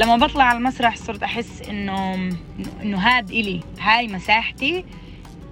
[0.00, 2.14] لما بطلع على المسرح صرت أحس إنه
[2.82, 4.84] إنه هاد إلي هاي مساحتي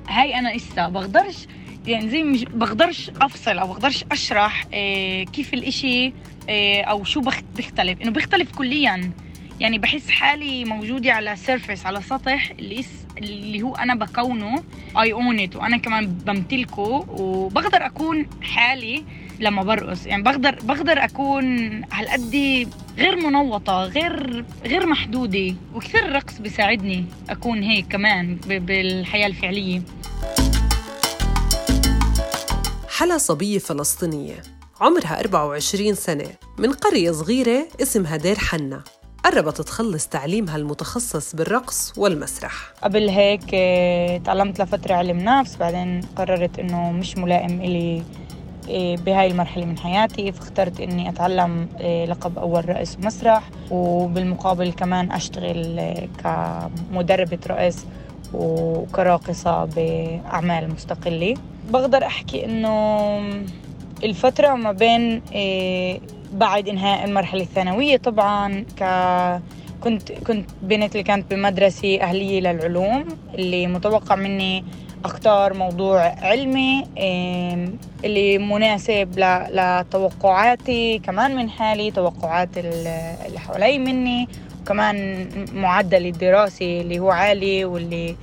[0.09, 0.89] هاي أنا إسا.
[0.89, 1.47] بقدرش
[1.87, 6.13] يعني زي مش بقدرش أفصل أو بقدرش أشرح إيه كيف الإشي
[6.49, 7.23] إيه أو شو
[7.57, 8.01] بيختلف.
[8.03, 9.11] إنه بيختلف كليا.
[9.61, 12.85] يعني بحس حالي موجودة على surface على سطح اللي
[13.19, 14.63] اللي هو أنا بكونه
[15.01, 19.05] I own it وأنا كمان بمتلكه وبقدر أكون حالي
[19.41, 20.07] لما برقص.
[20.07, 21.45] يعني بقدر بقدر أكون
[21.93, 25.55] هالقد غير منوطة غير غير محدودة.
[25.75, 29.83] وكثير الرقص بيساعدني أكون هيك كمان بالحياة الفعلية.
[32.99, 34.43] حلا صبية فلسطينية
[34.81, 36.27] عمرها 24 سنة
[36.59, 38.85] من قرية صغيرة اسمها دير حنا.
[39.29, 42.53] قربت تخلص تعليمها المتخصص بالرقص والمسرح.
[42.83, 48.03] قبل هيك آه، تعلمت لفترة علم نفس بعدين قررت إنه مش ملائم إلي
[48.71, 55.13] آه، بهاي المرحلة من حياتي فاخترت إني أتعلم آه، لقب أول رئيس مسرح وبالمقابل كمان
[55.13, 55.81] أشتغل
[56.25, 57.77] كمدربة رقص
[58.35, 61.35] وكراقصة بأعمال مستقلة.
[61.71, 63.19] بقدر أحكي إنه
[64.05, 65.23] الفترة ما بين
[66.33, 68.83] بعد إنهاء المرحلة الثانوية طبعا ك
[69.81, 73.05] كنت كنت بنت اللي كانت بمدرسه أهلية للعلوم
[73.35, 74.65] اللي متوقع مني
[75.05, 76.85] أختار موضوع علمي
[78.05, 79.09] اللي مناسب
[79.51, 84.29] لتوقعاتي كمان من حالي توقعات اللي حوالي مني
[84.63, 88.17] وكمان معدل الدراسي اللي هو عالي واللي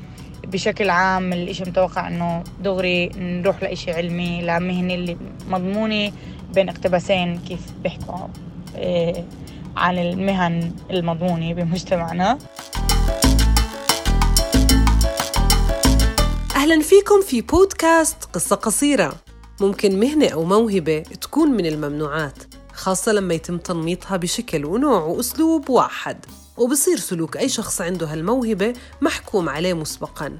[0.48, 5.18] بشكل عام الإشي متوقع إنه دغري نروح لإشي علمي لمهنة اللي
[5.50, 6.12] مضمونة.
[6.56, 8.28] بين اقتباسين كيف بيحكوا
[8.76, 9.26] إيه
[9.78, 12.38] عن المهن المضمونة بمجتمعنا.
[16.56, 19.16] أهلا فيكم في بودكاست قصة قصيرة.
[19.62, 22.38] ممكن مهنة أو موهبة تكون من الممنوعات
[22.74, 26.26] خاصة لما يتم تنميطها بشكل ونوع وأسلوب واحد
[26.58, 30.40] وبصير سلوك أي شخص عنده هالموهبة محكوم عليه مسبقاً.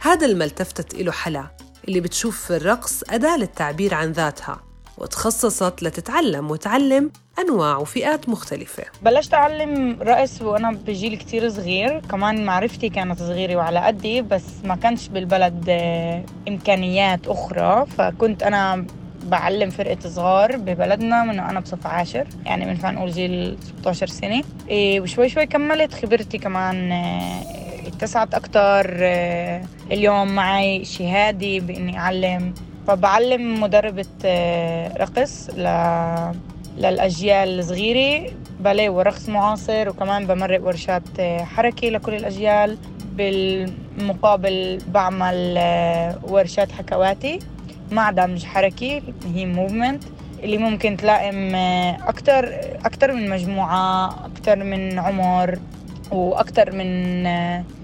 [0.00, 1.56] هذا اللي التفتت له حلا
[1.88, 4.73] اللي بتشوف في الرقص أداة للتعبير عن ذاتها.
[4.98, 8.84] وتخصصت لتتعلم وتعلم أنواع وفئات مختلفة.
[9.02, 12.00] بلشت أعلم رقص وأنا بجيل كتير صغير.
[12.10, 17.86] كمان معرفتي كانت صغيرة وعلى قدي بس ما كانش بالبلد آه، إمكانيات أخرى.
[17.98, 18.86] فكنت أنا
[19.24, 24.42] بعلم فرقة صغار ببلدنا من أنا بصف عاشر يعني من نقول جيل 16 سنة.
[24.68, 27.42] إيه وشوي شوي كملت خبرتي كمان آه،
[27.86, 29.62] اتسعت أكتر آه،
[29.92, 32.54] اليوم معي شهادة بإني أعلم
[32.86, 35.68] فبعلم مدربة آه، رقص ل...
[36.78, 38.30] للأجيال الصغيرة.
[38.60, 42.78] باليه ورقص معاصر وكمان بمرق ورشات آه، حركة لكل الأجيال.
[43.12, 47.38] بالمقابل بعمل آه، ورشات حكواتي.
[47.92, 49.02] مع دمج حركي
[49.34, 50.02] هي موفمنت
[50.42, 51.54] اللي ممكن تلائم
[52.08, 55.58] أكتر أكتر من مجموعة أكتر من عمر.
[56.14, 57.22] وأكثر من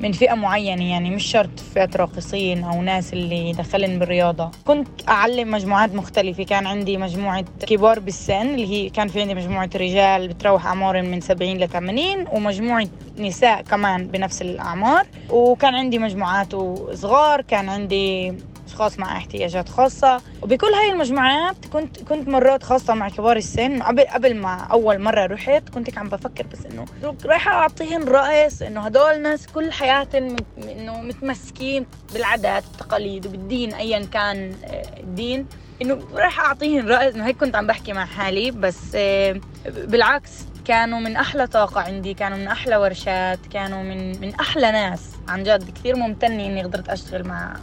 [0.03, 4.51] من فئة معينة يعني مش شرط فئة راقصين أو ناس اللي دخلن بالرياضة.
[4.65, 6.45] كنت أعلم مجموعات مختلفة.
[6.45, 11.21] كان عندي مجموعة كبار بالسن اللي هي كان في عندي مجموعة رجال بتروح اعمارهم من
[11.21, 12.87] 70 ل 80 ومجموعة
[13.19, 15.07] نساء كمان بنفس الأعمار.
[15.31, 16.55] وكان عندي مجموعات
[16.95, 18.35] صغار كان عندي
[18.71, 20.21] اشخاص مع احتياجات خاصة.
[20.43, 23.83] وبكل هاي المجموعات كنت كنت مرات خاصة مع كبار السن.
[23.83, 26.85] قبل قبل ما أول مرة رحت كنت عم بفكر بس إنه
[27.27, 34.55] رايحة أعطيهم رأس إنه هدول ناس كل حياتهم إنه متمسكين بالعادات والتقاليد وبالدين ايا كان
[34.65, 35.47] آه، الدين.
[35.83, 37.15] إنه رايحة أعطيهم رأس.
[37.15, 40.31] إنه هيك كنت عم بحكي مع حالي بس آه، بالعكس
[40.65, 45.01] كانوا من أحلى طاقة عندي كانوا من أحلى ورشات كانوا من من أحلى ناس.
[45.29, 47.57] عن جد كثير ممتنه إني قدرت أشتغل مع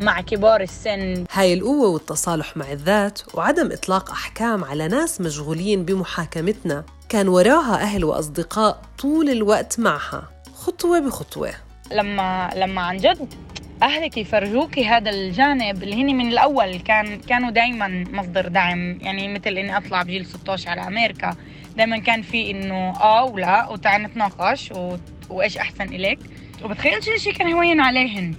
[0.00, 1.24] مع كبار السن.
[1.32, 6.84] هاي القوة والتصالح مع الذات وعدم إطلاق أحكام على ناس مشغولين بمحاكمتنا.
[7.08, 10.30] كان وراها أهل وأصدقاء طول الوقت معها.
[10.54, 11.50] خطوة بخطوة.
[11.92, 13.34] لما لما عن جد
[13.82, 18.98] أهلك يفرجوكي هذا الجانب اللي هني من الأول كان كانوا دائما مصدر دعم.
[19.00, 21.36] يعني مثل إني أطلع بجيل 16 على أمريكا.
[21.76, 24.96] دائما كان في إنه آه ولا وتعال نتناقش و...
[25.30, 26.18] وإيش أحسن الك
[26.64, 28.34] وبتخيل شو الشيء كان هوين عليهن.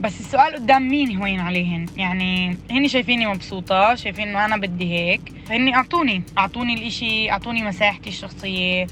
[0.00, 5.20] بس السؤال قدام مين هوين عليهن؟ يعني هني شايفيني مبسوطة شايفين إنه أنا بدي هيك.
[5.48, 8.86] فهني أعطوني أعطوني الإشي أعطوني مساحتي الشخصية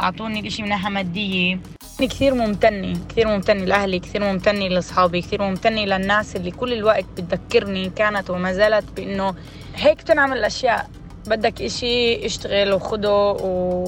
[0.00, 1.58] أعطوني الإشي من ناحية مادية
[2.00, 7.90] كثير ممتنة كثير ممتنة لأهلي كثير ممتنة لأصحابي كثير ممتنة للناس اللي كل الوقت بتذكرني
[7.90, 9.34] كانت وما زالت بإنه
[9.76, 10.90] هيك تنعمل الأشياء.
[11.26, 13.84] بدك إشي اشتغل وخده و...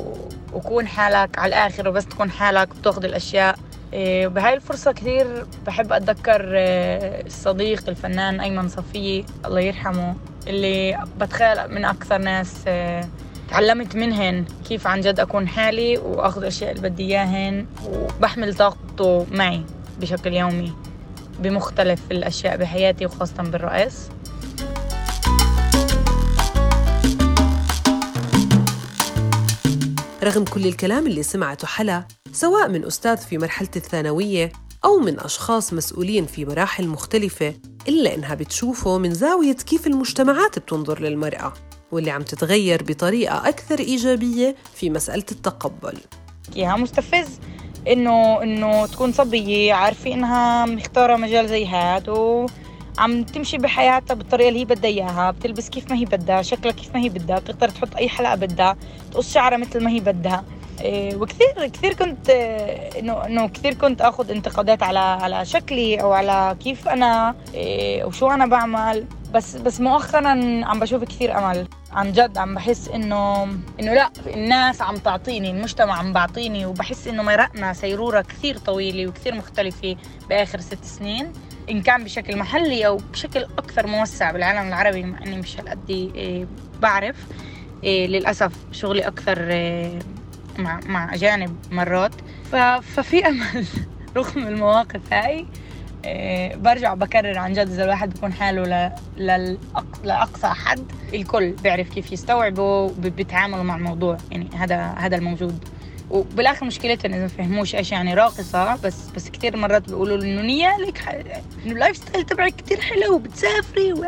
[0.52, 3.58] وكون حالك على الآخر وبس تكون حالك بتأخذ الأشياء.
[3.92, 10.14] بهاي الفرصة كثير بحب أتذكر إيه، الصديق الفنان أيمن صفية الله يرحمه
[10.46, 13.08] اللي بتخيل من أكثر ناس إيه،
[13.50, 19.62] تعلمت منهن كيف عن جد أكون حالي وأخذ أشياء اللي بدي إياهن وبحمل طاقته معي
[20.00, 20.72] بشكل يومي
[21.40, 24.08] بمختلف الأشياء بحياتي وخاصة بالرقص.
[30.24, 32.02] رغم كل الكلام اللي سمعته حلا
[32.36, 34.52] سواء من أستاذ في مرحلة الثانوية
[34.84, 37.54] أو من أشخاص مسؤولين في مراحل مختلفة
[37.88, 41.52] إلا إنها بتشوفه من زاوية كيف المجتمعات بتنظر للمرأة
[41.92, 45.98] واللي عم تتغير بطريقة أكثر إيجابية في مسألة التقبل.
[46.56, 47.40] إياها مستفز
[47.88, 52.46] إنه إنه تكون صبية عارفة إنها مختارة مجال زي هاد و
[52.98, 56.94] عم تمشي بحياتها بالطريقة اللي هي بدها إياها بتلبس كيف ما هي بدها شكلها كيف
[56.94, 58.76] ما هي بدها بتقدر تحط أي حلقة بدها
[59.12, 60.44] تقص شعرها مثل ما هي بدها.
[60.84, 62.30] وكثير كثير كنت
[62.98, 68.30] انه إنه كثير كنت آخذ انتقادات على على شكلي أو على كيف أنا إيه وشو
[68.30, 69.06] أنا بعمل.
[69.34, 70.28] بس بس مؤخرا
[70.64, 71.68] عم بشوف كثير أمل.
[71.92, 73.42] عن جد عم بحس انه
[73.80, 79.34] إنه لا الناس عم تعطيني المجتمع عم بعطيني وبحس إنه مرقنا سيرورة كثير طويلة وكثير
[79.34, 79.96] مختلفة
[80.28, 81.32] بآخر ست سنين.
[81.70, 86.46] إن كان بشكل محلي أو بشكل أكثر موسع بالعالم العربي مع إني مش هالقد إيه
[86.80, 87.16] بعرف.
[87.84, 89.98] إيه للأسف شغلي أكثر إيه
[90.58, 92.12] مع مع أجانب مرات.
[92.80, 93.66] ففي أمل
[94.16, 95.46] رغم المواقف هاي
[96.04, 98.92] إيه برجع بكرر عن جد إذا الواحد بيكون حاله
[100.04, 104.16] لأقصى حد الكل بيعرف كيف يستوعبه وبيتعاملوا مع الموضوع.
[104.30, 105.68] يعني هذا هذا الموجود.
[106.10, 111.08] وبالآخر مشكلتها انه ما فهموش إيش يعني راقصة بس بس كثير مرات بيقولوا إنه نيالك
[111.64, 114.06] إنه ال lifestyle تبعك كثير حلو وبتسافري و...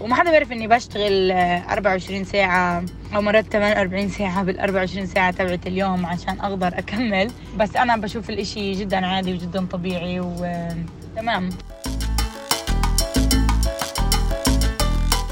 [0.00, 2.84] وما حدا بيعرف إني بشتغل 24 ساعة
[3.14, 7.30] أو مرات 48 ساعة بال 24 ساعة تبعت اليوم عشان أقدر أكمل.
[7.56, 11.48] بس أنا بشوف الإشي جدا عادي وجدا طبيعي وتمام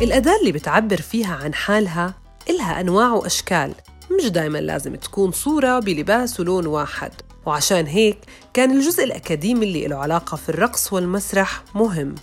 [0.02, 2.14] الأداة اللي بتعبر فيها عن حالها
[2.50, 3.74] إلها أنواع وأشكال.
[4.18, 7.12] مش دايما لازم تكون صورة بلباس ولون واحد.
[7.46, 8.18] وعشان هيك
[8.54, 12.14] كان الجزء الأكاديمي اللي له علاقة في الرقص والمسرح مهم.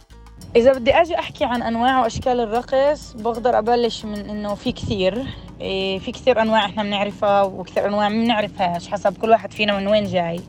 [0.56, 5.26] إذا بدي أجي أحكي عن أنواع وأشكال الرقص بقدر أبلش من إنه في كثير.
[5.62, 9.88] إيه في كثير أنواع إحنا بنعرفها وكثير أنواع ما بنعرفهاش حسب كل واحد فينا من
[9.88, 10.40] وين جاي.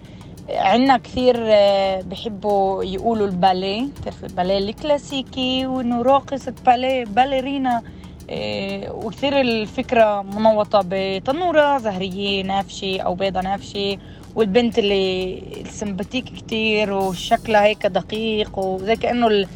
[0.50, 3.86] عندنا كثير آه، بحبوا يقولوا الباليه.
[4.00, 7.82] بتعرف الباليه الكلاسيكي وإنه راقصة باليه باليرينا.
[8.30, 13.98] إيه، وكثير الفكرة منوطة بتنورة زهرية نافشة أو بيضة نافشة
[14.34, 19.46] والبنت اللي السمباتيك كتير وشكلها هيك دقيق وزي كأنه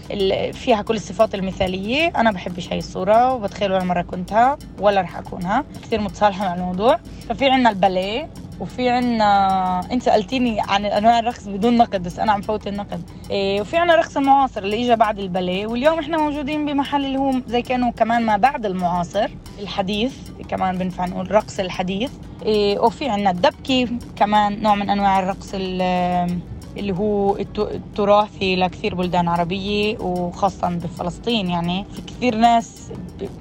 [0.52, 2.12] فيها كل الصفات المثالية.
[2.16, 5.64] أنا بحبش هاي الصورة وبتخيل ولا مرة كنتها ولا رح أكونها.
[5.82, 6.98] كثير متصالحة مع الموضوع.
[7.28, 8.28] ففي عنا الباليه.
[8.60, 13.02] وفي عنا انت سألتيني عن أنواع الرقص بدون نقد بس أنا عم فوت النقد.
[13.30, 17.32] إيه وفي عنا رقص المعاصر اللي اجى بعد الباليه واليوم إحنا موجودين بمحل اللي هو
[17.46, 19.28] زي كأنه كمان ما بعد المعاصر
[19.58, 20.14] الحديث.
[20.48, 22.10] كمان بنفع نقول رقص الحديث.
[22.42, 29.98] إيه وفي عنا الدبكي كمان نوع من أنواع الرقص اللي هو التراثي لكثير بلدان عربية
[29.98, 31.50] وخاصة بفلسطين.
[31.50, 32.92] يعني في كثير ناس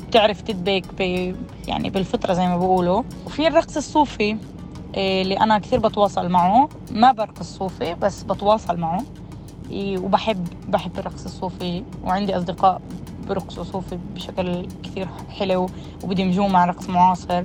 [0.07, 0.99] بتعرف تدبك
[1.67, 4.37] يعني بالفطرة زي ما بقولوا وفي الرقص الصوفي.
[4.95, 6.69] اللي أنا كثير بتواصل معه.
[6.91, 9.03] ما برقص صوفي بس بتواصل معه.
[9.71, 12.81] إيه، وبحب بحب الرقص الصوفي وعندي أصدقاء
[13.27, 15.69] برقصوا صوفي بشكل كثير حلو
[16.03, 17.43] وبدمجوه مع رقص معاصر.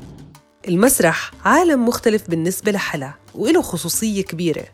[0.69, 4.65] المسرح عالم مختلف بالنسبة لحلا وإله خصوصية كبيرة.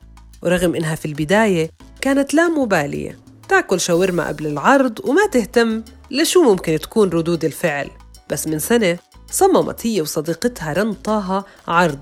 [0.42, 3.18] ورغم إنها في البداية كانت لا مبالية
[3.48, 7.90] تاكل شاورما قبل العرض وما تهتم لشو ممكن تكون ردود الفعل.
[8.30, 8.98] بس من سنة
[9.30, 12.00] صممت هي وصديقتها رن طه عرض.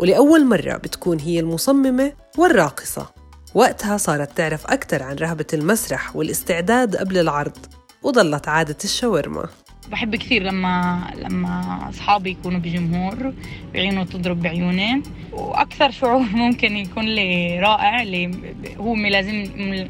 [0.00, 3.10] ولأول مرة بتكون هي المصممة والراقصة.
[3.54, 7.56] وقتها صارت تعرف أكثر عن رهبة المسرح والاستعداد قبل العرض
[8.02, 9.48] وضلت عادة الشاورما.
[9.90, 13.34] بحب كثير لما لما أصحابي يكونوا بجمهور
[13.74, 15.02] بعينه تضرب بعيوني
[15.32, 18.30] وأكثر شعور ممكن يكون لي رائع اللي
[18.78, 19.44] هو ملازم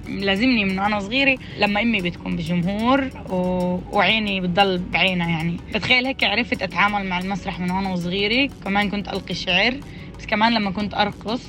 [0.09, 3.11] ملازمني من وأنا صغيرة لما أمي بتكون بجمهور
[3.93, 5.57] وعيني بتضل بعينها يعني.
[5.75, 8.51] بتخيل هيك عرفت أتعامل مع المسرح من وأنا صغيرة.
[8.65, 9.81] كمان كنت ألقي شعر.
[10.21, 11.43] بس كمان لما كنت أرقص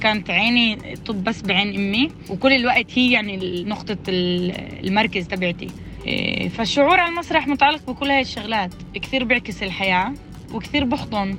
[0.00, 5.68] كانت عيني طب بس بعين أمي وكل الوقت هي يعني نقطة المركز تبعتي.
[6.50, 8.70] فالشعور على المسرح متعلق بكل هاي الشغلات.
[8.94, 10.14] كثير بيعكس الحياة
[10.54, 11.36] وكثير بحضن